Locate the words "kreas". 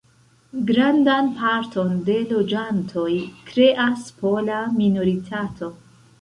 3.51-4.09